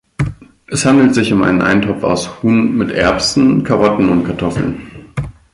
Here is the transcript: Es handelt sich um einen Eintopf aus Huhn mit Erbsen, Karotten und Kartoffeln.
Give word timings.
Es 0.65 0.83
handelt 0.83 1.13
sich 1.13 1.31
um 1.31 1.43
einen 1.43 1.61
Eintopf 1.61 2.01
aus 2.03 2.41
Huhn 2.41 2.75
mit 2.75 2.89
Erbsen, 2.89 3.63
Karotten 3.63 4.09
und 4.09 4.23
Kartoffeln. 4.23 5.11